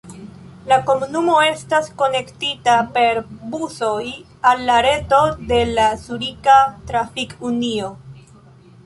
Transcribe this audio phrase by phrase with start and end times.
[0.69, 4.07] La komunumo estas konektita per busoj
[4.53, 5.21] al la reto
[5.53, 6.57] de la Zurika
[6.89, 7.93] Trafik-Unio.